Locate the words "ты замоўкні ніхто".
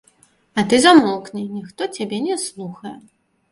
0.71-1.89